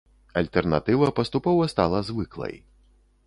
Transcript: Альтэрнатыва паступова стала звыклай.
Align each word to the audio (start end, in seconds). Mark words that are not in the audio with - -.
Альтэрнатыва 0.39 1.09
паступова 1.19 1.69
стала 1.73 1.99
звыклай. 2.09 2.55